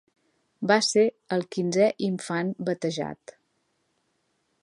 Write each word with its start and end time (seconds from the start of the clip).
Va 0.71 0.77
ser 0.85 1.03
el 1.37 1.45
quinzè 1.55 1.91
infant 2.09 2.49
batejat. 2.71 3.37